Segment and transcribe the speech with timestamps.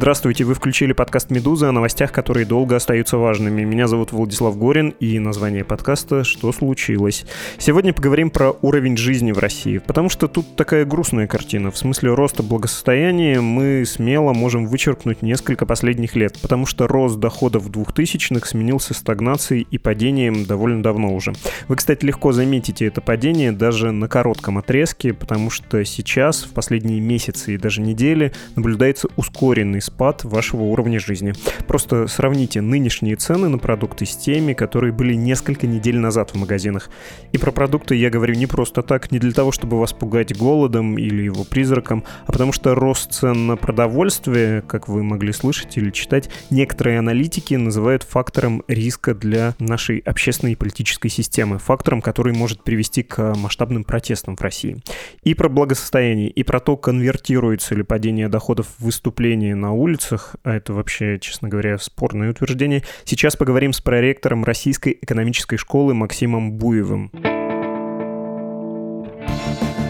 [0.00, 3.64] Здравствуйте, вы включили подкаст «Медуза» о новостях, которые долго остаются важными.
[3.64, 7.26] Меня зовут Владислав Горин, и название подкаста «Что случилось?».
[7.58, 11.70] Сегодня поговорим про уровень жизни в России, потому что тут такая грустная картина.
[11.70, 17.64] В смысле роста благосостояния мы смело можем вычеркнуть несколько последних лет, потому что рост доходов
[17.64, 21.34] в 2000-х сменился стагнацией и падением довольно давно уже.
[21.68, 27.00] Вы, кстати, легко заметите это падение даже на коротком отрезке, потому что сейчас, в последние
[27.00, 31.34] месяцы и даже недели, наблюдается ускоренный спад вашего уровня жизни.
[31.66, 36.90] Просто сравните нынешние цены на продукты с теми, которые были несколько недель назад в магазинах.
[37.32, 40.96] И про продукты я говорю не просто так, не для того, чтобы вас пугать голодом
[40.96, 45.90] или его призраком, а потому что рост цен на продовольствие, как вы могли слышать или
[45.90, 52.62] читать, некоторые аналитики называют фактором риска для нашей общественной и политической системы, фактором, который может
[52.62, 54.82] привести к масштабным протестам в России.
[55.24, 60.54] И про благосостояние, и про то, конвертируется ли падение доходов в выступление на улицах, а
[60.54, 67.10] это вообще, честно говоря, спорное утверждение, сейчас поговорим с проректором Российской экономической школы Максимом Буевым.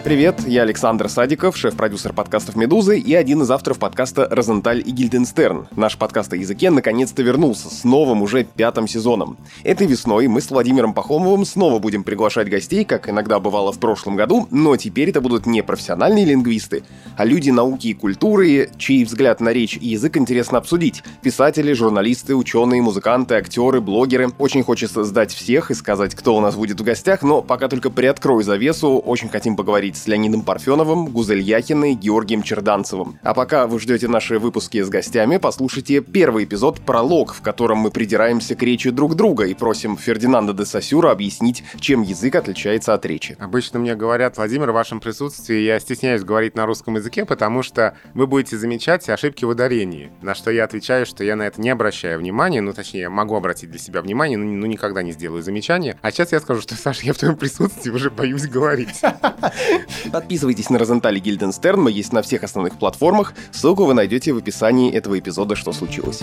[0.02, 5.68] Привет, я Александр Садиков, шеф-продюсер подкастов «Медузы» и один из авторов подкаста «Розенталь и Гильденстерн».
[5.76, 9.36] Наш подкаст о языке наконец-то вернулся с новым уже пятым сезоном.
[9.62, 14.16] Этой весной мы с Владимиром Пахомовым снова будем приглашать гостей, как иногда бывало в прошлом
[14.16, 16.82] году, но теперь это будут не профессиональные лингвисты,
[17.16, 21.04] а люди науки и культуры, чей взгляд на речь и язык интересно обсудить.
[21.22, 24.30] Писатели, журналисты, ученые, музыканты, актеры, блогеры.
[24.38, 27.90] Очень хочется сдать всех и сказать, кто у нас будет в гостях, но пока только
[27.90, 33.18] приоткрою завесу, очень хотим поговорить поговорить с Леонидом Парфеновым, Гузель Яхиной, Георгием Черданцевым.
[33.22, 37.90] А пока вы ждете наши выпуски с гостями, послушайте первый эпизод «Пролог», в котором мы
[37.90, 43.04] придираемся к речи друг друга и просим Фердинанда де Сосюра объяснить, чем язык отличается от
[43.06, 43.36] речи.
[43.40, 47.94] Обычно мне говорят, Владимир, в вашем присутствии я стесняюсь говорить на русском языке, потому что
[48.14, 50.10] вы будете замечать ошибки в ударении.
[50.22, 53.34] На что я отвечаю, что я на это не обращаю внимания, ну точнее, я могу
[53.34, 55.96] обратить для себя внимание, но, но никогда не сделаю замечания.
[56.02, 59.00] А сейчас я скажу, что, Саша, я в твоем присутствии уже боюсь говорить.
[60.12, 63.34] Подписывайтесь на Розентали Гильденстерн, мы есть на всех основных платформах.
[63.52, 66.22] Ссылку вы найдете в описании этого эпизода «Что случилось?».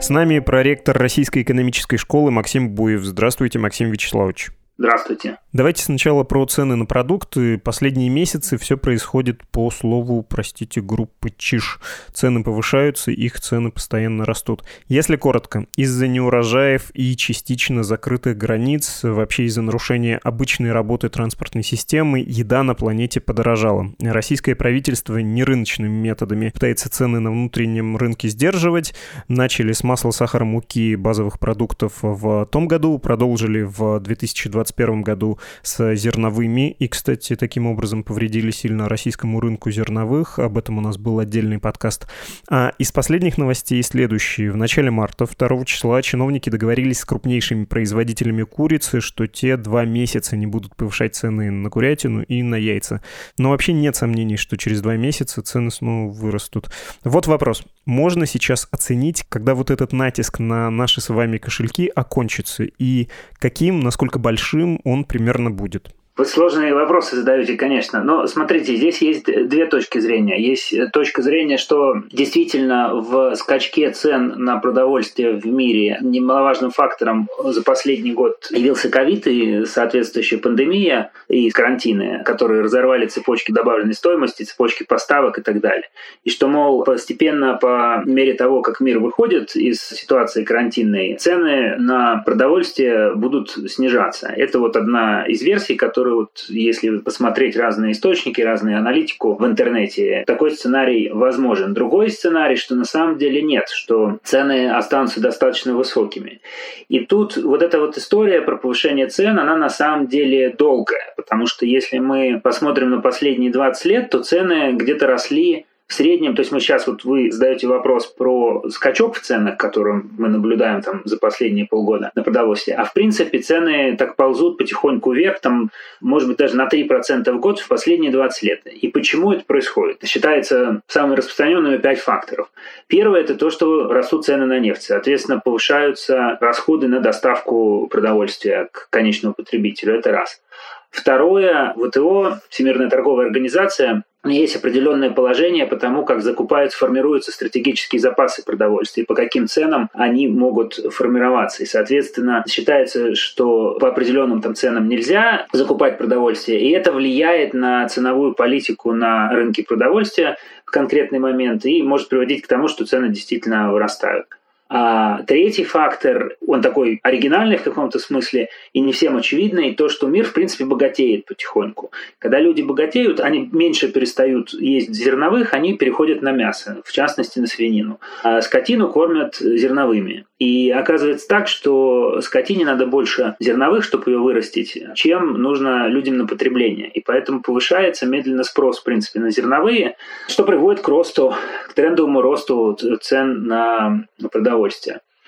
[0.00, 3.04] С нами проректор Российской экономической школы Максим Буев.
[3.04, 4.52] Здравствуйте, Максим Вячеславович.
[4.78, 5.36] Здравствуйте.
[5.52, 7.58] Давайте сначала про цены на продукты.
[7.58, 11.80] Последние месяцы все происходит по слову, простите, группы ЧИШ.
[12.12, 14.62] Цены повышаются, их цены постоянно растут.
[14.88, 22.20] Если коротко, из-за неурожаев и частично закрытых границ, вообще из-за нарушения обычной работы транспортной системы,
[22.20, 23.92] еда на планете подорожала.
[24.00, 28.94] Российское правительство нерыночными методами пытается цены на внутреннем рынке сдерживать.
[29.28, 35.37] Начали с масла, сахара, муки, базовых продуктов в том году, продолжили в 2020 2021 году
[35.62, 36.70] с зерновыми.
[36.70, 40.38] И, кстати, таким образом повредили сильно российскому рынку зерновых.
[40.38, 42.06] Об этом у нас был отдельный подкаст.
[42.50, 44.50] А из последних новостей следующие.
[44.50, 50.36] В начале марта, 2 числа, чиновники договорились с крупнейшими производителями курицы, что те два месяца
[50.36, 53.02] не будут повышать цены на курятину и на яйца.
[53.36, 56.70] Но вообще нет сомнений, что через два месяца цены снова вырастут.
[57.04, 57.64] Вот вопрос.
[57.86, 63.80] Можно сейчас оценить, когда вот этот натиск на наши с вами кошельки окончится, и каким,
[63.80, 65.94] насколько большим он примерно будет?
[66.18, 68.02] Вы сложные вопросы задаете, конечно.
[68.02, 70.42] Но смотрите, здесь есть две точки зрения.
[70.42, 77.62] Есть точка зрения, что действительно в скачке цен на продовольствие в мире немаловажным фактором за
[77.62, 84.82] последний год явился ковид и соответствующая пандемия и карантины, которые разорвали цепочки добавленной стоимости, цепочки
[84.82, 85.88] поставок и так далее.
[86.24, 92.24] И что, мол, постепенно по мере того, как мир выходит из ситуации карантинной, цены на
[92.26, 94.26] продовольствие будут снижаться.
[94.26, 99.44] Это вот одна из версий, которую который вот, если посмотреть разные источники, разную аналитику в
[99.44, 101.74] интернете, такой сценарий возможен.
[101.74, 106.40] Другой сценарий, что на самом деле нет, что цены останутся достаточно высокими.
[106.88, 111.46] И тут вот эта вот история про повышение цен, она на самом деле долгая, потому
[111.46, 116.40] что если мы посмотрим на последние 20 лет, то цены где-то росли в среднем, то
[116.40, 121.00] есть мы сейчас, вот вы задаете вопрос про скачок в ценах, который мы наблюдаем там
[121.06, 125.70] за последние полгода на продовольствие, а в принципе цены так ползут потихоньку вверх, там,
[126.02, 128.66] может быть, даже на 3% в год в последние 20 лет.
[128.66, 130.04] И почему это происходит?
[130.04, 132.50] Считается самыми распространенными 5 факторов.
[132.86, 134.82] Первое– это то, что растут цены на нефть.
[134.82, 139.94] Соответственно, повышаются расходы на доставку продовольствия к конечному потребителю.
[139.94, 140.42] Это раз.
[140.90, 148.44] Второе, ВТО, Всемирная торговая организация, есть определенное положение по тому, как закупаются, формируются стратегические запасы
[148.44, 151.62] продовольствия, по каким ценам они могут формироваться.
[151.62, 157.88] И, соответственно, считается, что по определенным там ценам нельзя закупать продовольствие, и это влияет на
[157.88, 163.08] ценовую политику на рынке продовольствия в конкретный момент и может приводить к тому, что цены
[163.08, 164.26] действительно вырастают.
[164.70, 170.06] А третий фактор, он такой оригинальный в каком-то смысле и не всем очевидный, то, что
[170.06, 171.90] мир, в принципе, богатеет потихоньку.
[172.18, 177.46] Когда люди богатеют, они меньше перестают есть зерновых, они переходят на мясо, в частности, на
[177.46, 177.98] свинину.
[178.22, 180.26] А скотину кормят зерновыми.
[180.38, 186.26] И оказывается так, что скотине надо больше зерновых, чтобы ее вырастить, чем нужно людям на
[186.26, 186.88] потребление.
[186.90, 189.96] И поэтому повышается медленно спрос, в принципе, на зерновые,
[190.28, 191.34] что приводит к росту,
[191.68, 194.57] к трендовому росту цен на продовольствие.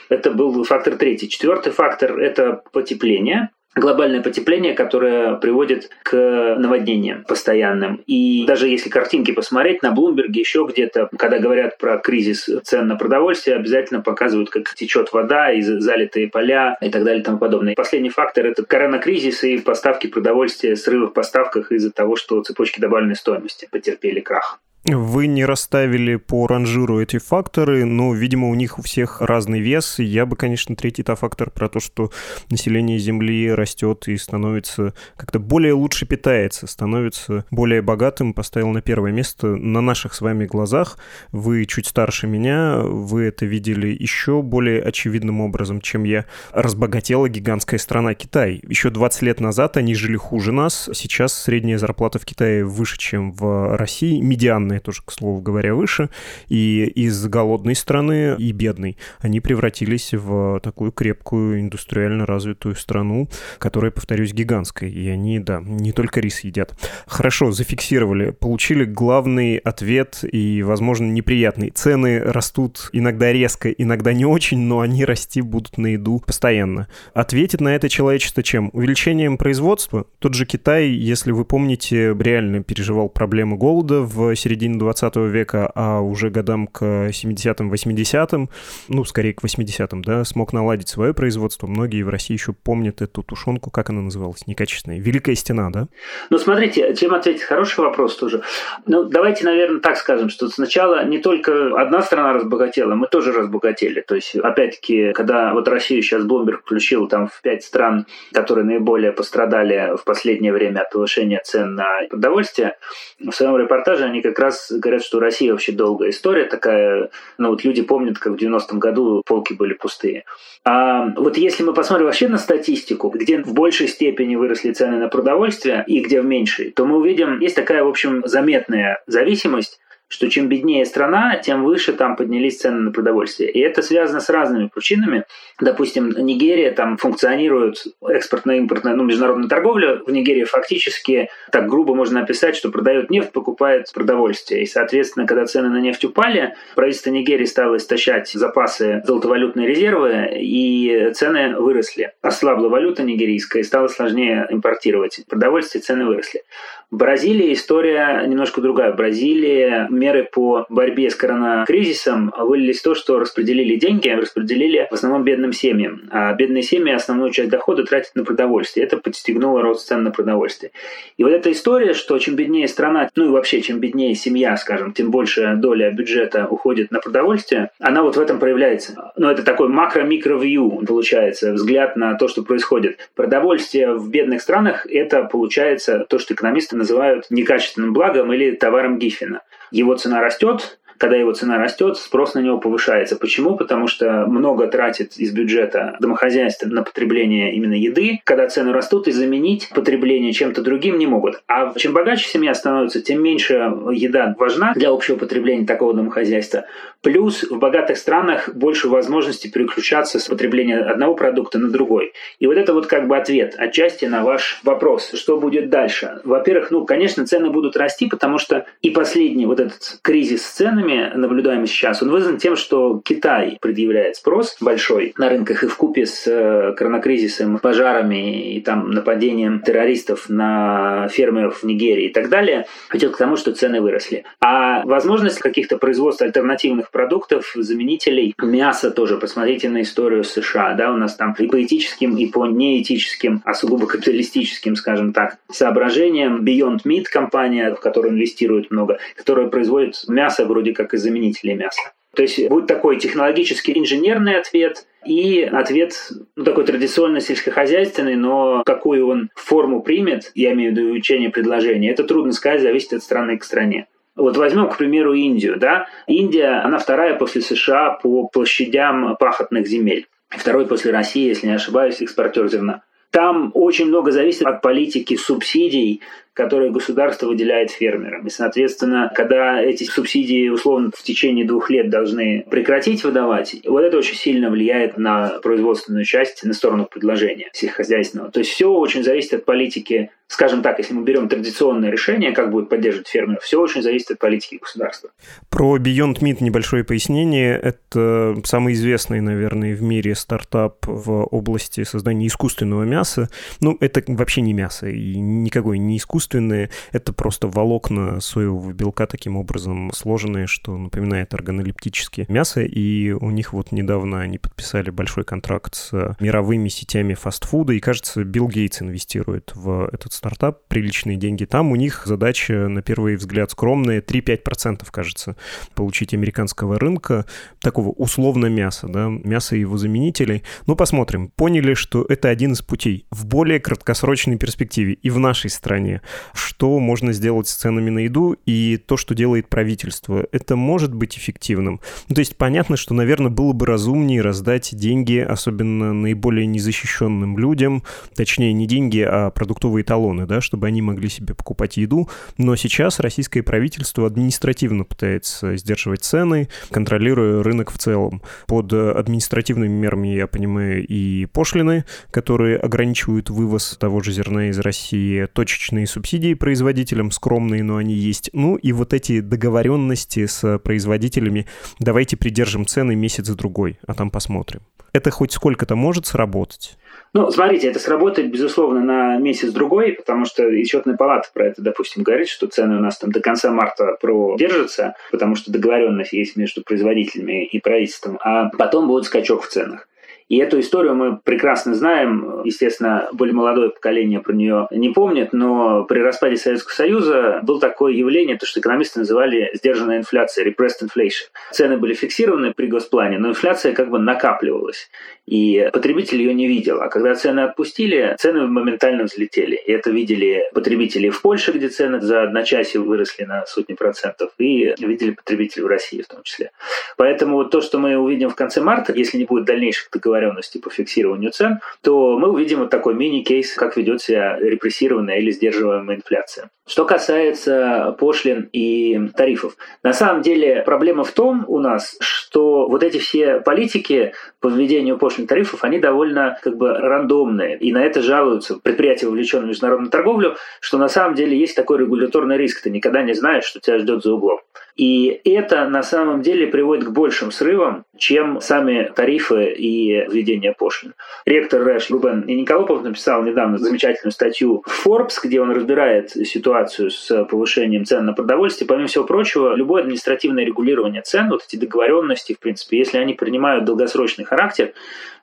[0.08, 1.28] Это был фактор третий.
[1.28, 8.02] Четвертый фактор– это потепление глобальное потепление, которое приводит к наводнениям постоянным.
[8.06, 12.96] И даже если картинки посмотреть на Блумберге, еще где-то, когда говорят про кризис цен на
[12.96, 17.74] продовольствие, обязательно показывают, как течет вода и залитые поля и так далее и тому подобное.
[17.74, 23.16] Последний фактор– это коронакризис и поставки продовольствия, срывы в поставках из-за того, что цепочки добавленной
[23.16, 24.60] стоимости потерпели крах.
[24.86, 29.98] Вы не расставили по ранжиру эти факторы, но, видимо, у них у всех разный вес.
[29.98, 32.10] Я бы, конечно, третий-то фактор про то, что
[32.48, 39.12] население Земли растет и становится как-то более лучше питается, становится более богатым, поставил на первое
[39.12, 40.96] место на наших с вами глазах.
[41.30, 46.24] Вы чуть старше меня, вы это видели еще более очевидным образом, чем я.
[46.52, 48.62] Разбогатела гигантская страна Китай.
[48.66, 50.88] Еще 20 лет назад они жили хуже нас.
[50.94, 54.22] Сейчас средняя зарплата в Китае выше, чем в России.
[54.22, 56.08] Медиан данные тоже, к слову говоря, выше,
[56.48, 63.28] и из голодной страны и бедной они превратились в такую крепкую индустриально развитую страну,
[63.58, 64.88] которая, повторюсь, гигантская.
[64.88, 66.74] И они, да, не только рис едят.
[67.06, 71.70] Хорошо, зафиксировали, получили главный ответ и, возможно, неприятный.
[71.70, 76.86] Цены растут иногда резко, иногда не очень, но они расти будут на еду постоянно.
[77.14, 78.70] Ответит на это человечество чем?
[78.72, 80.06] Увеличением производства?
[80.18, 85.70] Тот же Китай, если вы помните, реально переживал проблемы голода в середине середины 20 века,
[85.74, 88.50] а уже годам к 70-м, 80-м,
[88.88, 91.66] ну, скорее к 80-м, да, смог наладить свое производство.
[91.66, 94.98] Многие в России еще помнят эту тушенку, как она называлась, некачественная.
[94.98, 95.88] Великая стена, да?
[96.28, 97.42] Ну, смотрите, чем ответить?
[97.42, 98.42] Хороший вопрос тоже.
[98.86, 104.02] Ну, давайте, наверное, так скажем, что сначала не только одна страна разбогатела, мы тоже разбогатели.
[104.06, 109.12] То есть, опять-таки, когда вот Россию сейчас Блумберг включил там в пять стран, которые наиболее
[109.12, 112.76] пострадали в последнее время от повышения цен на продовольствие,
[113.18, 117.10] в своем репортаже они как раз говорят, что Россия вообще долгая история такая.
[117.38, 120.24] Ну вот люди помнят, как в 90-м году полки были пустые.
[120.64, 125.08] А вот если мы посмотрим вообще на статистику, где в большей степени выросли цены на
[125.08, 129.80] продовольствие и где в меньшей, то мы увидим, есть такая, в общем, заметная зависимость
[130.10, 133.48] что чем беднее страна, тем выше там поднялись цены на продовольствие.
[133.48, 135.24] И это связано с разными причинами.
[135.60, 140.00] Допустим, Нигерия, там функционирует экспортная, импортная, ну, международная торговля.
[140.04, 144.64] В Нигерии фактически, так грубо можно описать, что продает нефть, покупает продовольствие.
[144.64, 151.12] И, соответственно, когда цены на нефть упали, правительство Нигерии стало истощать запасы золотовалютные резервы, и
[151.14, 152.12] цены выросли.
[152.20, 156.42] Ослабла валюта нигерийская, и стало сложнее импортировать продовольствие, цены выросли.
[156.90, 158.92] В Бразилии история немножко другая.
[158.92, 164.94] В Бразилии меры по борьбе с коронакризисом вылились в то, что распределили деньги, распределили в
[164.94, 166.08] основном бедным семьям.
[166.10, 168.84] А бедные семьи основную часть дохода тратят на продовольствие.
[168.84, 170.72] Это подстегнуло рост цен на продовольствие.
[171.16, 174.92] И вот эта история, что чем беднее страна, ну и вообще, чем беднее семья, скажем,
[174.92, 179.12] тем больше доля бюджета уходит на продовольствие, она вот в этом проявляется.
[179.16, 182.98] Ну, это такой макро-микро-вью, получается, взгляд на то, что происходит.
[183.14, 189.42] Продовольствие в бедных странах– это, получается, то, что экономисты называют некачественным благом или товаром Гиффина.
[189.70, 193.16] Его цена растет, когда его цена растет, спрос на него повышается.
[193.16, 193.56] Почему?
[193.56, 198.20] Потому что много тратит из бюджета домохозяйства на потребление именно еды.
[198.24, 201.42] Когда цены растут, и заменить потребление чем-то другим не могут.
[201.48, 203.54] А чем богаче семья становится, тем меньше
[203.92, 206.66] еда важна для общего потребления такого домохозяйства.
[207.00, 212.12] Плюс в богатых странах больше возможностей переключаться с потребления одного продукта на другой.
[212.40, 216.20] И вот это вот как бы ответ отчасти на ваш вопрос, что будет дальше.
[216.24, 220.89] Во-первых, ну, конечно, цены будут расти, потому что и последний вот этот кризис с ценами
[220.90, 225.76] реформе, наблюдаемой сейчас, он вызван тем, что Китай предъявляет спрос большой на рынках и в
[225.76, 232.28] купе с э, коронакризисом, пожарами и там нападением террористов на фермеров в Нигерии и так
[232.28, 234.24] далее, ведет к тому, что цены выросли.
[234.40, 240.96] А возможность каких-то производств альтернативных продуктов, заменителей, мяса тоже, посмотрите на историю США, да, у
[240.96, 246.80] нас там и по этическим, и по неэтическим, а сугубо капиталистическим, скажем так, соображениям Beyond
[246.84, 251.92] Meat компания, в которую инвестируют много, которая производит мясо вроде как из заменителей мяса.
[252.14, 255.94] То есть будет такой технологический инженерный ответ и ответ
[256.34, 261.90] ну, такой традиционно сельскохозяйственный, но какую он форму примет, я имею в виду учение предложения,
[261.90, 263.86] это трудно сказать, зависит от страны к стране.
[264.16, 265.56] Вот возьмем, к примеру, Индию.
[265.56, 265.86] Да?
[266.06, 270.08] Индия, она вторая после США по площадям пахотных земель.
[270.28, 272.82] Второй после России, если не ошибаюсь, экспортер зерна.
[273.10, 276.00] Там очень много зависит от политики субсидий,
[276.40, 278.26] которые государство выделяет фермерам.
[278.26, 283.98] И, соответственно, когда эти субсидии условно в течение двух лет должны прекратить выдавать, вот это
[283.98, 288.30] очень сильно влияет на производственную часть, на сторону предложения сельскохозяйственного.
[288.30, 292.52] То есть все очень зависит от политики скажем так, если мы берем традиционное решение, как
[292.52, 295.10] будет поддерживать фермеров, все очень зависит от политики государства.
[295.48, 297.58] Про Beyond Meat небольшое пояснение.
[297.58, 303.28] Это самый известный, наверное, в мире стартап в области создания искусственного мяса.
[303.60, 306.20] Ну, это вообще не мясо и никакое не искусственное.
[306.34, 312.62] Это просто волокна соевого белка таким образом сложенные, что напоминает органолептические мясо.
[312.62, 317.72] И у них вот недавно они подписали большой контракт с мировыми сетями фастфуда.
[317.72, 321.44] И, кажется, Билл Гейтс инвестирует в этот стартап, приличные деньги.
[321.44, 325.36] Там у них задача, на первый взгляд, скромная, 3-5%, кажется,
[325.74, 327.26] получить американского рынка,
[327.60, 330.42] такого условно мяса, да, мяса и его заменителей.
[330.66, 331.28] Ну, посмотрим.
[331.28, 336.02] Поняли, что это один из путей в более краткосрочной перспективе и в нашей стране.
[336.32, 340.26] Что можно сделать с ценами на еду и то, что делает правительство.
[340.32, 341.80] Это может быть эффективным.
[342.08, 347.82] Ну, то есть понятно, что, наверное, было бы разумнее раздать деньги, особенно наиболее незащищенным людям,
[348.14, 352.08] точнее, не деньги, а продуктовые талоны да, чтобы они могли себе покупать еду.
[352.38, 358.22] Но сейчас российское правительство административно пытается сдерживать цены, контролируя рынок в целом.
[358.46, 365.26] Под административными мерами я понимаю и пошлины, которые ограничивают вывоз того же зерна из России,
[365.26, 365.99] точечные субсидии
[366.34, 368.30] производителям, скромные, но они есть.
[368.32, 371.46] Ну и вот эти договоренности с производителями,
[371.78, 374.60] давайте придержим цены месяц-другой, а там посмотрим.
[374.92, 376.76] Это хоть сколько-то может сработать?
[377.12, 382.02] Ну, смотрите, это сработает, безусловно, на месяц-другой, потому что и счетная палата про это, допустим,
[382.02, 386.62] говорит, что цены у нас там до конца марта продержатся, потому что договоренность есть между
[386.62, 389.86] производителями и правительством, а потом будет скачок в ценах.
[390.30, 392.42] И эту историю мы прекрасно знаем.
[392.44, 397.92] Естественно, более молодое поколение про нее не помнит, но при распаде Советского Союза было такое
[397.92, 401.26] явление, то, что экономисты называли сдержанная инфляция, repressed inflation.
[401.50, 404.88] Цены были фиксированы при госплане, но инфляция как бы накапливалась.
[405.26, 406.80] И потребитель ее не видел.
[406.80, 409.56] А когда цены отпустили, цены моментально взлетели.
[409.56, 414.74] И это видели потребители в Польше, где цены за одночасье выросли на сотни процентов, и
[414.78, 416.52] видели потребители в России в том числе.
[416.96, 420.58] Поэтому вот то, что мы увидим в конце марта, если не будет дальнейших договоренностей, договоренности
[420.58, 425.96] по фиксированию цен, то мы увидим вот такой мини-кейс, как ведет себя репрессированная или сдерживаемая
[425.96, 426.50] инфляция.
[426.66, 432.84] Что касается пошлин и тарифов, на самом деле проблема в том у нас, что вот
[432.84, 437.58] эти все политики по введению пошлин тарифов, они довольно как бы рандомные.
[437.58, 441.78] И на это жалуются предприятия, вовлеченные в международную торговлю, что на самом деле есть такой
[441.78, 442.62] регуляторный риск.
[442.62, 444.40] Ты никогда не знаешь, что тебя ждет за углом.
[444.76, 450.94] И это на самом деле приводит к большим срывам, чем сами тарифы и введение пошлин.
[451.26, 456.90] Ректор Рэш Рубен и Николопов написал недавно замечательную статью в Forbes, где он разбирает ситуацию
[456.90, 458.66] с повышением цен на продовольствие.
[458.66, 463.64] Помимо всего прочего, любое административное регулирование цен, вот эти договоренности, в принципе, если они принимают
[463.64, 464.72] долгосрочный характер,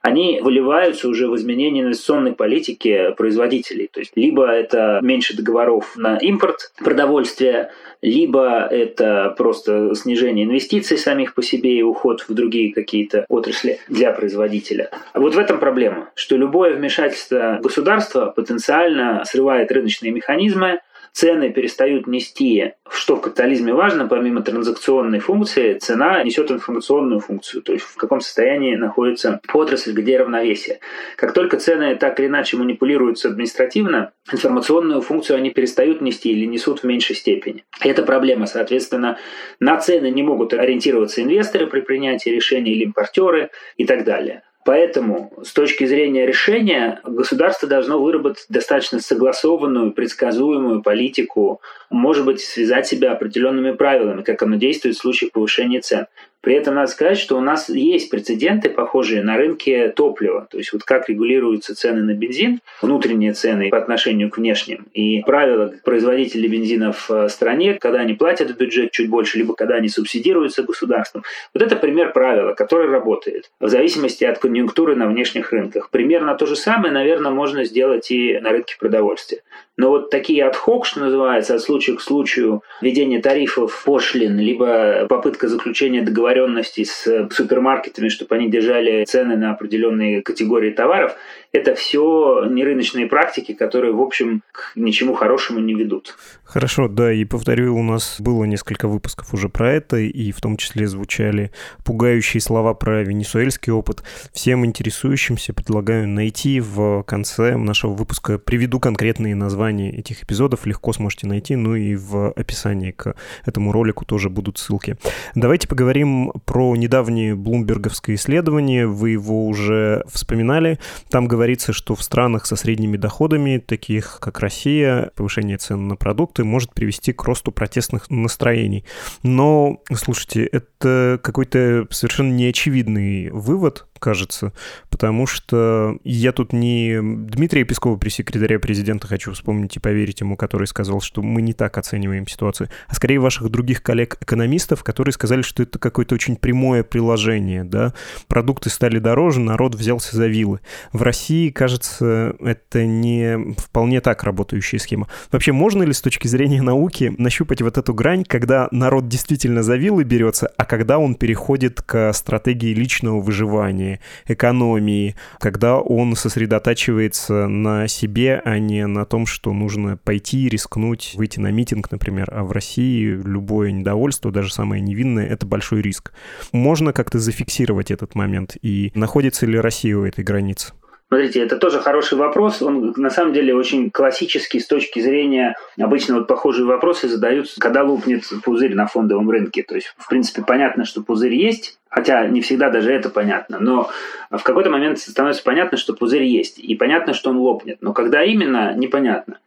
[0.08, 3.90] они выливаются уже в изменение инвестиционной политики производителей.
[3.92, 7.72] То есть либо это меньше договоров на импорт продовольствия,
[8.02, 14.12] либо это просто снижение инвестиций самих по себе и уход в другие какие-то отрасли для
[14.12, 14.92] производителя.
[15.12, 20.80] А вот в этом проблема, что любое вмешательство государства потенциально срывает рыночные механизмы,
[21.14, 27.74] цены перестают нести, что в капитализме важно, помимо транзакционной функции, цена несет информационную функцию, то
[27.74, 30.80] есть в каком состоянии находится отрасль, где равновесие.
[31.16, 36.80] Как только цены так или иначе манипулируются административно, информационную функцию они перестают нести или несут
[36.80, 37.66] в меньшей степени.
[37.84, 38.46] И это проблема.
[38.46, 39.18] Соответственно,
[39.60, 44.44] на цены не могут ориентироваться инвесторы при принятии решений или импортеры и так далее.
[44.68, 52.86] Поэтому с точки зрения решения государство должно выработать достаточно согласованную, предсказуемую политику, может быть, связать
[52.86, 56.08] себя определенными правилами, как оно действует в случае повышения цен.
[56.42, 60.48] При этом надо сказать, что у нас есть прецеденты, похожие на рынке топлива.
[60.50, 65.22] То есть вот как регулируются цены на бензин, внутренние цены по отношению к внешним, и
[65.22, 69.90] правила производителей бензина в стране, когда они платят в бюджет чуть больше, либо когда они
[69.90, 71.24] субсидируются государством.
[71.54, 75.90] Вот это пример правила, который работает в зависимости от конъюнктуры на внешних рынках.
[75.90, 79.42] Примерно то же самое, наверное, можно сделать и на рынке продовольствия.
[79.78, 85.48] Но вот такие отхок, что называется, от случая к случаю введение тарифов, пошлин, либо попытка
[85.48, 91.16] заключения договоренности с супермаркетами, чтобы они держали цены на определенные категории товаров,
[91.52, 96.18] это все нерыночные практики, которые, в общем, к ничему хорошему не ведут.
[96.44, 100.58] Хорошо, да, и повторю, у нас было несколько выпусков уже про это, и в том
[100.58, 101.52] числе звучали
[101.84, 104.04] пугающие слова про венесуэльский опыт.
[104.34, 111.28] Всем интересующимся предлагаю найти в конце нашего выпуска, приведу конкретные названия этих эпизодов, легко сможете
[111.28, 114.98] найти, ну и в описании к этому ролику тоже будут ссылки.
[115.36, 120.80] Давайте поговорим про недавнее блумберговское исследование, вы его уже вспоминали.
[121.10, 126.44] Там говорится, что в странах со средними доходами, таких как Россия, повышение цен на продукты
[126.44, 128.86] может привести к росту протестных настроений.
[129.22, 134.54] Но, слушайте, это какой-то совершенно неочевидный вывод, кажется,
[134.90, 140.68] потому что я тут не Дмитрия Пескова, пресс-секретаря президента, хочу вспомнить и поверить ему, который
[140.68, 145.64] сказал, что мы не так оцениваем ситуацию, а скорее ваших других коллег-экономистов, которые сказали, что
[145.64, 147.94] это какое-то очень прямое приложение, да,
[148.28, 150.60] продукты стали дороже, народ взялся за вилы.
[150.92, 155.08] В России, кажется, это не вполне так работающая схема.
[155.32, 159.76] Вообще, можно ли с точки зрения науки нащупать вот эту грань, когда народ действительно за
[159.76, 167.48] вилы берется, а когда он переходит к стратегии личного выживания, плане экономии, когда он сосредотачивается
[167.48, 172.30] на себе, а не на том, что нужно пойти, рискнуть, выйти на митинг, например.
[172.32, 176.12] А в России любое недовольство, даже самое невинное, это большой риск.
[176.52, 178.58] Можно как-то зафиксировать этот момент?
[178.62, 180.74] И находится ли Россия у этой границы?
[181.10, 182.62] Смотрите, это тоже хороший вопрос.
[182.62, 185.56] Он на самом деле очень классический с точки зрения...
[185.80, 189.64] Обычно вот похожие вопросы задаются, когда лупнет пузырь на фондовом рынке.
[189.64, 193.58] То есть, в принципе, понятно, что пузырь есть, Хотя не всегда даже это понятно.
[193.60, 193.90] Но
[194.30, 196.60] в какой-то момент становится понятно, что пузырь есть.
[196.60, 197.80] И понятно, что он лопнет.
[197.82, 199.40] Но когда именно, непонятно.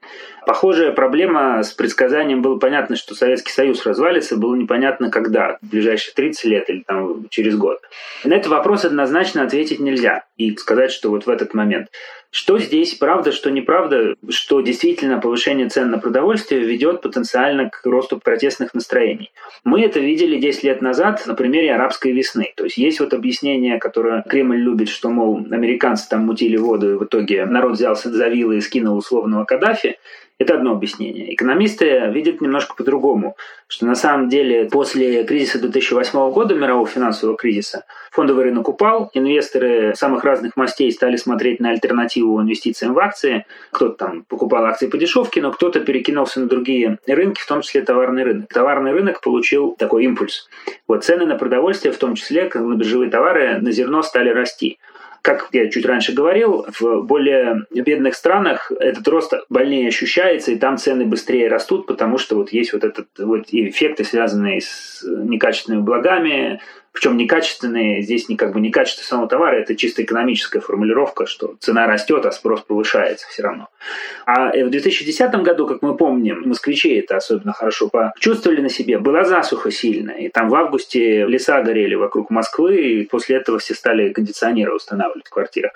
[0.44, 2.42] Похожая проблема с предсказанием.
[2.42, 4.36] Было понятно, что Советский Союз развалится.
[4.36, 5.58] Было непонятно, когда.
[5.62, 7.78] В ближайшие 30 лет или там через год.
[8.24, 10.24] На этот вопрос однозначно ответить нельзя.
[10.36, 11.86] И сказать, что вот в этот момент.
[12.32, 18.20] Что здесь правда, что неправда, что действительно повышение цен на продовольствие ведет потенциально к росту
[18.20, 19.32] протестных настроений.
[19.64, 22.39] Мы это видели 10 лет назад на примере арабской весны.
[22.56, 26.96] То есть есть вот объяснение, которое Кремль любит, что, мол, американцы там мутили воду, и
[26.96, 29.96] в итоге народ взялся за вилы и скинул условного Каддафи.
[30.40, 31.34] Это одно объяснение.
[31.34, 33.36] Экономисты видят немножко по-другому,
[33.68, 39.92] что на самом деле после кризиса 2008 года, мирового финансового кризиса, фондовый рынок упал, инвесторы
[39.94, 43.44] самых разных мастей стали смотреть на альтернативу инвестициям в акции.
[43.70, 47.82] Кто-то там покупал акции по дешевке, но кто-то перекинулся на другие рынки, в том числе
[47.82, 48.50] товарный рынок.
[48.50, 50.48] Товарный рынок получил такой импульс.
[50.88, 54.78] Вот цены на продовольствие, в том числе как на биржевые товары, на зерно стали расти.
[55.22, 60.78] Как я чуть раньше говорил, в более бедных странах этот рост больнее ощущается, и там
[60.78, 66.60] цены быстрее растут, потому что вот есть вот этот вот эффекты, связанные с некачественными благами,
[66.92, 71.54] причем некачественные, здесь не как бы не качество самого товара, это чисто экономическая формулировка, что
[71.60, 73.68] цена растет, а спрос повышается все равно.
[74.26, 79.24] А в 2010 году, как мы помним, москвичи это особенно хорошо почувствовали на себе, была
[79.24, 84.12] засуха сильная, и там в августе леса горели вокруг Москвы, и после этого все стали
[84.12, 85.72] кондиционеры устанавливать в квартирах.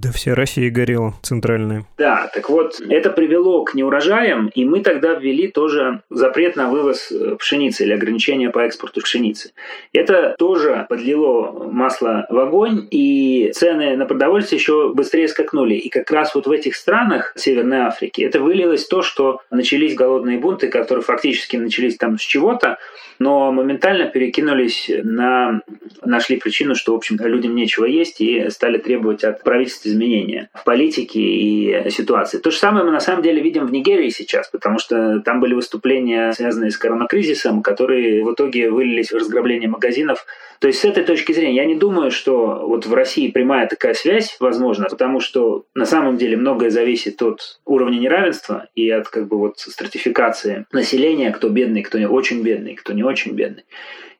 [0.00, 1.84] Да вся Россия горела, центральная.
[1.96, 7.12] Да, так вот, это привело к неурожаям, и мы тогда ввели тоже запрет на вывоз
[7.38, 9.52] пшеницы или ограничение по экспорту пшеницы.
[9.92, 15.74] Это то, тоже подлило масло в огонь, и цены на продовольствие еще быстрее скакнули.
[15.74, 20.38] И как раз вот в этих странах Северной Африки это вылилось то, что начались голодные
[20.38, 22.78] бунты, которые фактически начались там с чего-то,
[23.18, 25.60] но моментально перекинулись на...
[26.02, 30.64] нашли причину, что, в общем, людям нечего есть, и стали требовать от правительства изменения в
[30.64, 32.38] политике и ситуации.
[32.38, 35.52] То же самое мы на самом деле видим в Нигерии сейчас, потому что там были
[35.52, 40.24] выступления, связанные с коронакризисом, которые в итоге вылились в разграбление магазинов
[40.60, 43.94] То есть с этой точки зрения я не думаю, что вот в России прямая такая
[43.94, 49.28] связь возможна, потому что на самом деле многое зависит от уровня неравенства и от как
[49.28, 53.64] бы вот стратификации населения, кто бедный, кто не очень бедный, кто не очень бедный.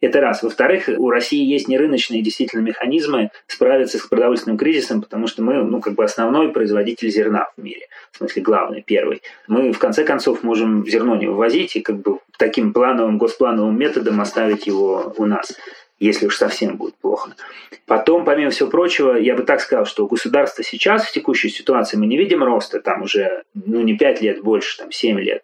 [0.01, 0.45] Это раз.
[0.45, 5.81] Во-вторых, у России есть нерыночные действительно механизмы справиться с продовольственным кризисом, потому что мы, ну,
[5.81, 7.89] как бы основной производитель зерна в мире.
[8.13, 9.23] В смысле, главный, первый.
[9.49, 14.21] Мы, в конце концов, можем зерно не вывозить и как бы таким плановым, госплановым методом
[14.21, 15.53] оставить его у нас
[15.99, 17.35] если уж совсем будет плохо.
[17.87, 21.97] Потом, помимо всего прочего, я бы так сказал, что у государства сейчас в текущей ситуации
[21.97, 25.43] мы не видим роста, там уже ну, не 5 лет, больше, там 7 лет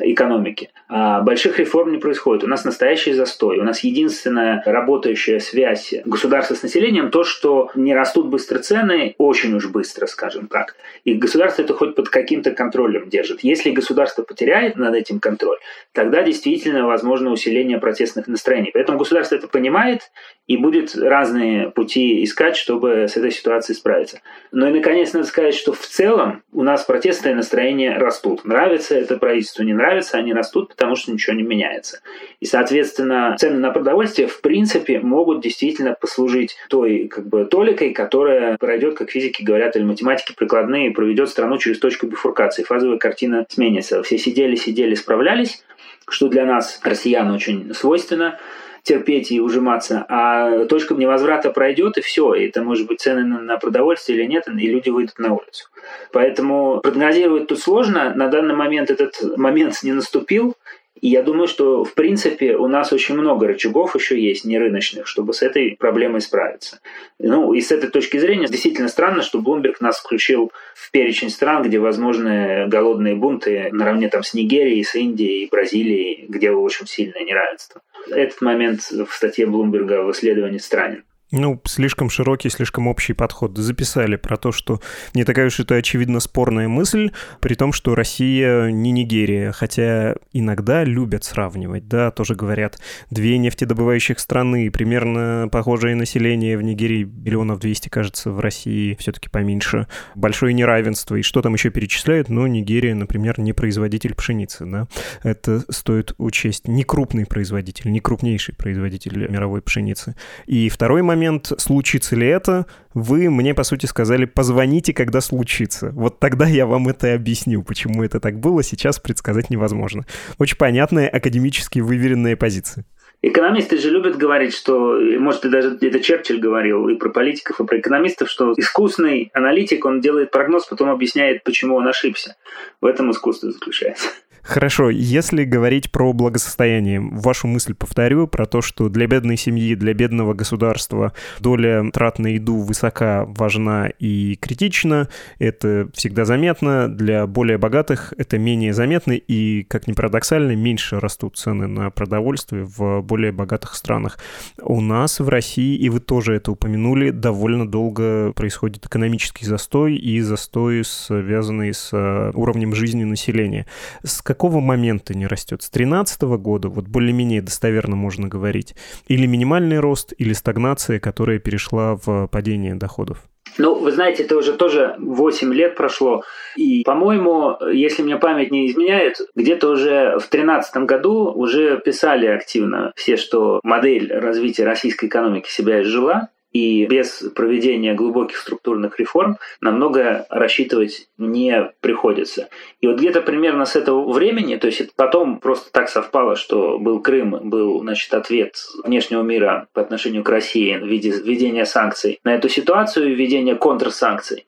[0.00, 0.70] экономики.
[0.88, 2.44] А больших реформ не происходит.
[2.44, 3.58] У нас настоящий застой.
[3.58, 9.54] У нас единственная работающая связь государства с населением то, что не растут быстро цены, очень
[9.54, 10.76] уж быстро, скажем так.
[11.04, 13.40] И государство это хоть под каким-то контролем держит.
[13.42, 15.58] Если государство потеряет над этим контроль,
[15.92, 18.70] тогда действительно возможно усиление протестных настроений.
[18.72, 20.10] Поэтому государство это понимает
[20.46, 24.20] и будет разные пути искать, чтобы с этой ситуацией справиться.
[24.52, 28.44] Ну и, наконец, надо сказать, что в целом у нас протестные настроения растут.
[28.44, 29.85] Нравится это правительству, не нравится,
[30.18, 32.00] они растут, потому что ничего не меняется.
[32.40, 38.56] И, соответственно, цены на продовольствие, в принципе, могут действительно послужить той как бы толикой, которая
[38.58, 42.62] пройдет, как физики говорят, или математики прикладные, проведет страну через точку бифуркации.
[42.62, 44.02] Фазовая картина сменится.
[44.02, 45.64] Все сидели, сидели, справлялись,
[46.08, 48.38] что для нас, россиян, очень свойственно
[48.86, 52.34] терпеть и ужиматься, а точка невозврата пройдет, и все.
[52.34, 55.68] И это может быть цены на продовольствие или нет, и люди выйдут на улицу.
[56.12, 58.14] Поэтому прогнозировать тут сложно.
[58.14, 60.54] На данный момент этот момент не наступил.
[61.00, 65.06] И я думаю, что, в принципе, у нас очень много рычагов еще есть, не рыночных,
[65.06, 66.80] чтобы с этой проблемой справиться.
[67.18, 71.64] Ну, и с этой точки зрения действительно странно, что Блумберг нас включил в перечень стран,
[71.64, 77.82] где возможны голодные бунты наравне там с Нигерией, с Индией Бразилией, где очень сильное неравенство.
[78.10, 81.04] Этот момент в статье Блумберга в исследовании странен.
[81.32, 83.58] Ну, слишком широкий, слишком общий подход.
[83.58, 84.80] Записали про то, что
[85.12, 87.10] не такая уж это очевидно спорная мысль,
[87.40, 92.78] при том, что Россия не Нигерия, хотя иногда любят сравнивать, да, тоже говорят,
[93.10, 99.88] две нефтедобывающих страны, примерно похожее население в Нигерии, миллионов 200, кажется, в России все-таки поменьше,
[100.14, 104.86] большое неравенство, и что там еще перечисляют, но Нигерия, например, не производитель пшеницы, да,
[105.24, 110.14] это стоит учесть, не крупный производитель, не крупнейший производитель мировой пшеницы.
[110.46, 115.90] И второй момент, момент, случится ли это, вы мне, по сути, сказали, позвоните, когда случится.
[115.94, 120.04] Вот тогда я вам это и объясню, почему это так было, сейчас предсказать невозможно.
[120.38, 122.84] Очень понятная, академически выверенная позиция.
[123.22, 127.64] Экономисты же любят говорить, что, может, и даже это Черчилль говорил и про политиков, и
[127.64, 132.36] про экономистов, что искусный аналитик, он делает прогноз, потом объясняет, почему он ошибся.
[132.80, 134.08] В этом искусство заключается.
[134.46, 139.92] Хорошо, если говорить про благосостояние, вашу мысль повторю про то, что для бедной семьи, для
[139.92, 145.08] бедного государства доля трат на еду высока, важна и критична.
[145.40, 146.88] Это всегда заметно.
[146.88, 152.62] Для более богатых это менее заметно и, как ни парадоксально, меньше растут цены на продовольствие
[152.64, 154.16] в более богатых странах.
[154.62, 160.20] У нас в России, и вы тоже это упомянули, довольно долго происходит экономический застой и
[160.20, 163.66] застой, связанный с э, уровнем жизни населения.
[164.04, 165.62] С какого момента не растет?
[165.62, 168.74] С 2013 года, вот более-менее достоверно можно говорить,
[169.08, 173.24] или минимальный рост, или стагнация, которая перешла в падение доходов?
[173.56, 176.22] Ну, вы знаете, это уже тоже 8 лет прошло.
[176.56, 182.92] И, по-моему, если мне память не изменяет, где-то уже в 2013 году уже писали активно
[182.94, 190.24] все, что модель развития российской экономики себя изжила, и без проведения глубоких структурных реформ намного
[190.30, 192.48] рассчитывать не приходится.
[192.80, 197.00] И вот где-то примерно с этого времени, то есть потом просто так совпало, что был
[197.00, 202.34] Крым, был значит, ответ внешнего мира по отношению к России в виде введения санкций на
[202.34, 204.46] эту ситуацию и введения контрсанкций.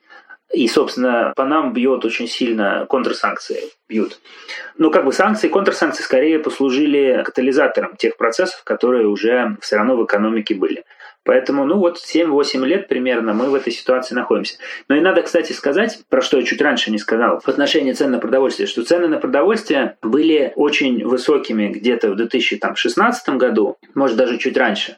[0.50, 3.64] И, собственно, по нам бьет очень сильно контрсанкции.
[3.86, 4.18] Бьют.
[4.78, 10.06] Но как бы санкции, контрсанкции скорее послужили катализатором тех процессов, которые уже все равно в
[10.06, 10.84] экономике были.
[11.24, 14.57] Поэтому, ну вот 7-8 лет примерно мы в этой ситуации находимся.
[14.88, 18.11] Но и надо, кстати, сказать, про что я чуть раньше не сказал, в отношении цен
[18.11, 24.38] на продовольствие, что цены на продовольствие были очень высокими где-то в 2016 году, может даже
[24.38, 24.96] чуть раньше.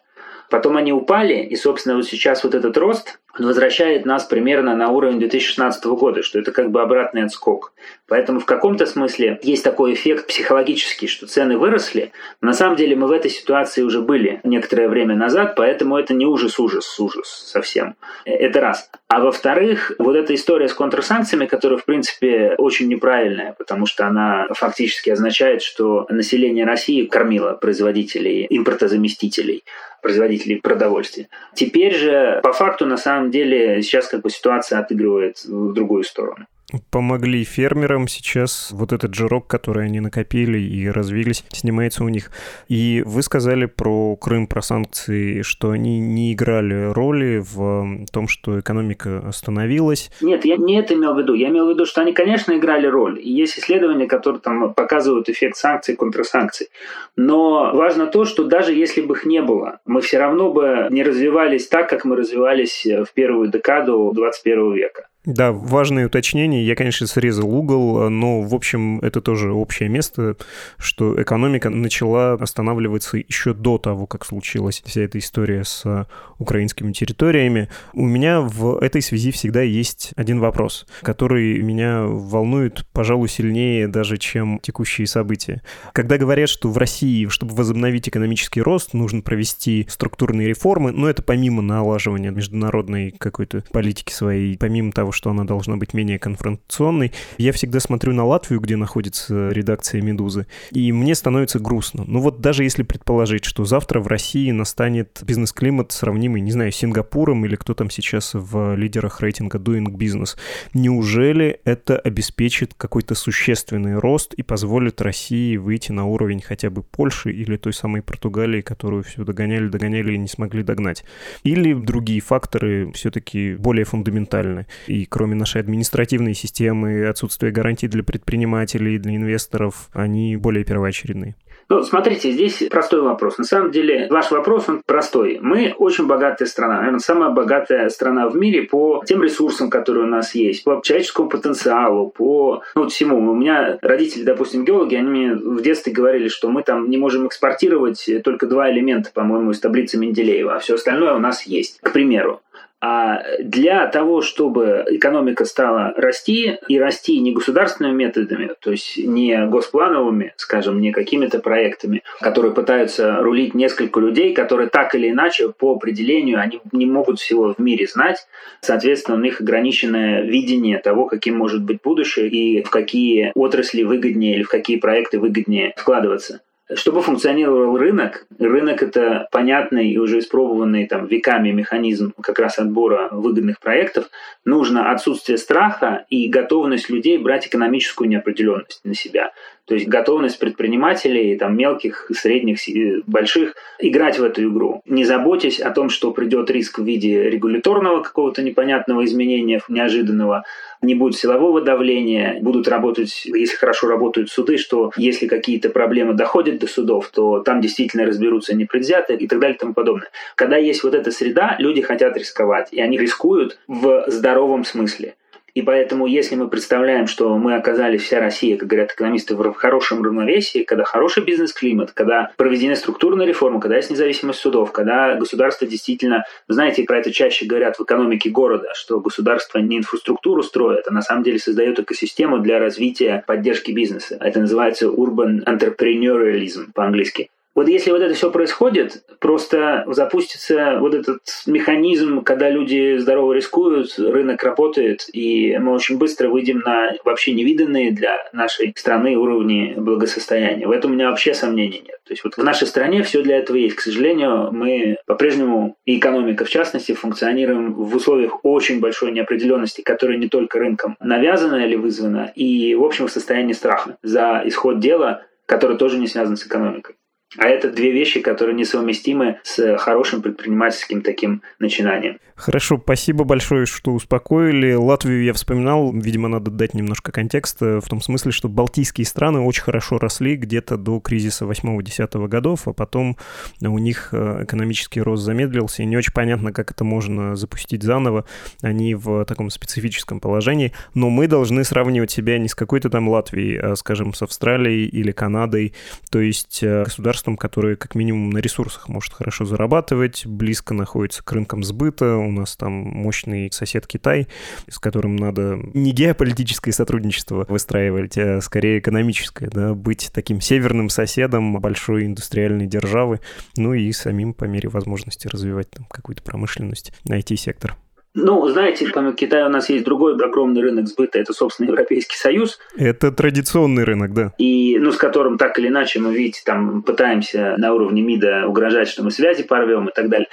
[0.51, 5.19] Потом они упали, и, собственно, вот сейчас вот этот рост, возвращает нас примерно на уровень
[5.21, 7.73] 2016 года, что это как бы обратный отскок.
[8.09, 12.13] Поэтому в каком-то смысле есть такой эффект психологический, что цены выросли.
[12.41, 16.27] На самом деле мы в этой ситуации уже были некоторое время назад, поэтому это не
[16.27, 17.95] ужас-ужас, ужас совсем.
[18.25, 18.91] Это раз.
[19.09, 24.49] А во-вторых, вот эта история с контрсанкциями, которая, в принципе, очень неправильная, потому что она
[24.51, 29.65] фактически означает, что население России кормило производителей импортозаместителей
[30.01, 31.29] производителей продовольствия.
[31.55, 36.47] Теперь же, по факту, на самом деле, сейчас как бы ситуация отыгрывает в другую сторону
[36.91, 42.31] помогли фермерам сейчас вот этот жирок, который они накопили и развились, снимается у них.
[42.69, 48.61] И вы сказали про Крым, про санкции, что они не играли роли в том, что
[48.61, 50.11] экономика остановилась.
[50.21, 51.35] Нет, я не это имел в виду.
[51.35, 53.21] Я имел в виду, что они, конечно, играли роль.
[53.21, 56.69] И есть исследования, которые там показывают эффект санкций, контрсанкций.
[57.17, 61.03] Но важно то, что даже если бы их не было, мы все равно бы не
[61.03, 65.07] развивались так, как мы развивались в первую декаду 21 века.
[65.31, 66.67] Да, важное уточнение.
[66.67, 70.37] Я, конечно, срезал угол, но, в общем, это тоже общее место,
[70.77, 77.69] что экономика начала останавливаться еще до того, как случилась вся эта история с украинскими территориями.
[77.93, 84.17] У меня в этой связи всегда есть один вопрос, который меня волнует, пожалуй, сильнее даже,
[84.17, 85.63] чем текущие события.
[85.93, 91.23] Когда говорят, что в России, чтобы возобновить экономический рост, нужно провести структурные реформы, но это
[91.23, 97.13] помимо налаживания международной какой-то политики своей, помимо того, что она должна быть менее конфронтационной.
[97.37, 102.05] Я всегда смотрю на Латвию, где находится редакция «Медузы», и мне становится грустно.
[102.07, 106.77] Ну вот даже если предположить, что завтра в России настанет бизнес-климат, сравнимый, не знаю, с
[106.77, 110.39] Сингапуром или кто там сейчас в лидерах рейтинга Doing Business,
[110.73, 117.31] неужели это обеспечит какой-то существенный рост и позволит России выйти на уровень хотя бы Польши
[117.31, 121.05] или той самой Португалии, которую все догоняли, догоняли и не смогли догнать?
[121.43, 124.67] Или другие факторы все-таки более фундаментальны?
[124.87, 131.37] И и кроме нашей административной системы, отсутствия гарантий для предпринимателей, для инвесторов, они более первоочередные.
[131.71, 133.39] Ну, смотрите, здесь простой вопрос.
[133.39, 135.39] На самом деле, ваш вопрос, он простой.
[135.41, 140.09] Мы очень богатая страна, наверное, самая богатая страна в мире по тем ресурсам, которые у
[140.09, 143.19] нас есть, по человеческому потенциалу, по ну, всему.
[143.19, 147.29] У меня родители, допустим, геологи, они мне в детстве говорили, что мы там не можем
[147.29, 151.79] экспортировать только два элемента, по-моему, из таблицы Менделеева, а все остальное у нас есть.
[151.83, 152.41] К примеру,
[152.81, 159.47] а для того, чтобы экономика стала расти, и расти не государственными методами, то есть не
[159.47, 165.73] госплановыми, скажем, не какими-то проектами, которые пытаются рулить несколько людей, которые так или иначе по
[165.73, 168.27] определению они не могут всего в мире знать,
[168.63, 174.37] соответственно, у них ограниченное видение того, каким может быть будущее и в какие отрасли выгоднее
[174.37, 176.41] или в какие проекты выгоднее вкладываться.
[176.75, 183.09] Чтобы функционировал рынок, рынок это понятный и уже испробованный там веками механизм как раз отбора
[183.11, 184.09] выгодных проектов,
[184.45, 189.33] нужно отсутствие страха и готовность людей брать экономическую неопределенность на себя.
[189.71, 192.59] То есть готовность предпринимателей, там, мелких, средних,
[193.07, 194.83] больших, играть в эту игру.
[194.85, 200.43] Не заботясь о том, что придет риск в виде регуляторного какого-то непонятного изменения, неожиданного,
[200.83, 206.59] не будет силового давления, будут работать, если хорошо работают суды, что если какие-то проблемы доходят
[206.59, 210.09] до судов, то там действительно разберутся непредвзято и так далее и тому подобное.
[210.35, 215.15] Когда есть вот эта среда, люди хотят рисковать, и они рискуют в здоровом смысле.
[215.55, 220.03] И поэтому, если мы представляем, что мы оказались, вся Россия, как говорят экономисты, в хорошем
[220.03, 226.25] равновесии, когда хороший бизнес-климат, когда проведены структурные реформы, когда есть независимость судов, когда государство действительно,
[226.49, 231.03] знаете, про это чаще говорят в экономике города, что государство не инфраструктуру строит, а на
[231.03, 234.19] самом деле создает экосистему для развития поддержки бизнеса.
[234.21, 237.31] Это называется urban entrepreneurialism по-английски.
[237.55, 243.99] Вот если вот это все происходит, просто запустится вот этот механизм, когда люди здорово рискуют,
[243.99, 250.67] рынок работает, и мы очень быстро выйдем на вообще невиданные для нашей страны уровни благосостояния.
[250.67, 252.01] В этом у меня вообще сомнений нет.
[252.05, 253.77] То есть вот в нашей стране все для этого есть.
[253.77, 260.19] К сожалению, мы по-прежнему, и экономика в частности, функционируем в условиях очень большой неопределенности, которая
[260.19, 265.23] не только рынком навязана или вызвана, и, в общем, в состоянии страха за исход дела,
[265.47, 266.95] который тоже не связан с экономикой.
[267.39, 272.19] А это две вещи, которые несовместимы с хорошим предпринимательским таким начинанием.
[272.35, 274.73] Хорошо, спасибо большое, что успокоили.
[274.73, 279.63] Латвию я вспоминал, видимо, надо дать немножко контекста, в том смысле, что балтийские страны очень
[279.63, 283.19] хорошо росли где-то до кризиса 8-10 годов, а потом
[283.61, 288.25] у них э, экономический рост замедлился, и не очень понятно, как это можно запустить заново.
[288.63, 293.59] Они в таком специфическом положении, но мы должны сравнивать себя не с какой-то там Латвией,
[293.59, 295.75] а, скажем, с Австралией или Канадой,
[296.11, 301.23] то есть э, государство государством, которое как минимум на ресурсах может хорошо зарабатывать, близко находится
[301.23, 304.27] к рынкам сбыта, у нас там мощный сосед Китай,
[304.69, 311.61] с которым надо не геополитическое сотрудничество выстраивать, а скорее экономическое, да, быть таким северным соседом
[311.61, 313.21] большой индустриальной державы,
[313.57, 317.77] ну и самим по мере возможности развивать там какую-то промышленность, IT-сектор.
[318.15, 322.59] Ну, знаете, помимо Китая у нас есть другой огромный рынок сбыта, это, собственно, Европейский Союз.
[322.77, 324.33] Это традиционный рынок, да.
[324.39, 328.89] И, ну, с которым так или иначе мы, видите, там пытаемся на уровне МИДа угрожать,
[328.89, 330.29] что мы связи порвем и так далее.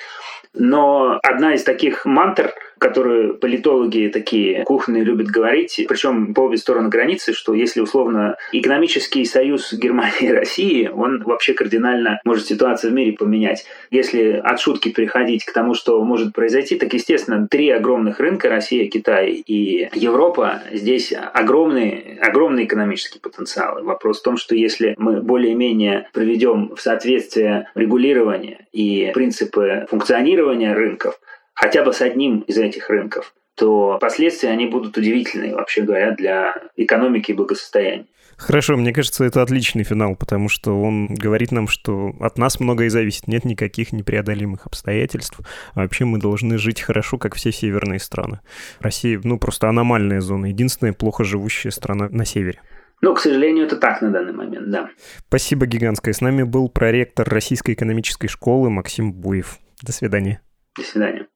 [0.55, 6.89] Но одна из таких мантр– которую политологи такие кухонные любят говорить, причем по обе стороны
[6.89, 12.95] границы, что если условно экономический союз Германии и России, он вообще кардинально может ситуацию в
[12.95, 13.65] мире поменять.
[13.91, 18.89] Если от шутки переходить к тому, что может произойти, так, естественно, три огромных рынка, Россия,
[18.89, 23.83] Китай и Европа, здесь огромный, огромный экономический потенциал.
[23.83, 31.19] Вопрос в том, что если мы более-менее приведем в соответствие регулирование и принципы функционирования рынков,
[31.57, 36.53] хотя бы с одним из этих рынков, то последствия они будут удивительные, вообще говоря, для
[36.77, 38.05] экономики и благосостояния.
[38.37, 42.91] Хорошо, мне кажется, это отличный финал, потому что он говорит нам, что от нас многое
[42.91, 45.39] зависит, нет никаких непреодолимых обстоятельств.
[45.73, 48.41] А вообще мы должны жить хорошо, как все северные страны.
[48.79, 52.61] Россия, ну, просто аномальная зона, единственная плохо живущая страна на севере.
[53.01, 54.89] Ну, к сожалению, это так на данный момент, да.
[55.27, 56.13] Спасибо гигантское.
[56.13, 59.57] С нами был проректор Российской экономической школы Максим Буев.
[59.81, 60.41] До свидания.
[60.77, 61.27] До свидания.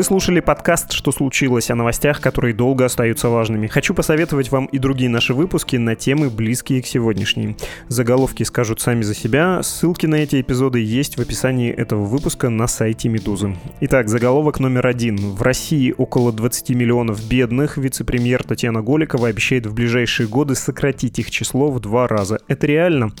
[0.00, 3.66] Вы слушали подкаст «Что случилось?» о новостях, которые долго остаются важными.
[3.66, 7.58] Хочу посоветовать вам и другие наши выпуски на темы, близкие к сегодняшней.
[7.88, 9.62] Заголовки скажут сами за себя.
[9.62, 13.54] Ссылки на эти эпизоды есть в описании этого выпуска на сайте «Медузы».
[13.82, 15.16] Итак, заголовок номер один.
[15.18, 17.76] В России около 20 миллионов бедных.
[17.76, 22.38] Вице-премьер Татьяна Голикова обещает в ближайшие годы сократить их число в два раза.
[22.48, 23.12] Это реально?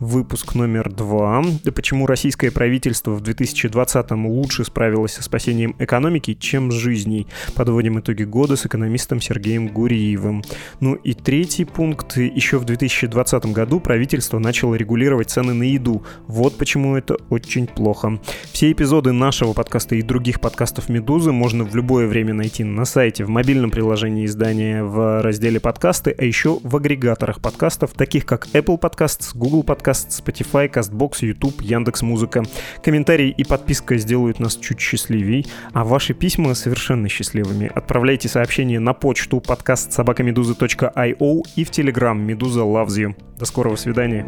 [0.00, 1.44] Выпуск номер два.
[1.72, 7.26] Почему российское правительство в 2020-м лучше справилось со спасением экономики экономики, чем с жизней.
[7.54, 10.42] Подводим итоги года с экономистом Сергеем Гуриевым.
[10.80, 12.16] Ну и третий пункт.
[12.16, 16.02] Еще в 2020 году правительство начало регулировать цены на еду.
[16.26, 18.18] Вот почему это очень плохо.
[18.52, 23.24] Все эпизоды нашего подкаста и других подкастов «Медузы» можно в любое время найти на сайте,
[23.24, 28.80] в мобильном приложении издания в разделе «Подкасты», а еще в агрегаторах подкастов, таких как Apple
[28.80, 32.44] Podcasts, Google Podcasts, Spotify, CastBox, YouTube, Яндекс.Музыка.
[32.82, 37.68] Комментарии и подписка сделают нас чуть счастливей, а ваши письма совершенно счастливыми.
[37.74, 43.14] Отправляйте сообщения на почту подкаст собакамедуза.io и в Telegram Медуза Loves You.
[43.36, 44.24] До скорого свидания.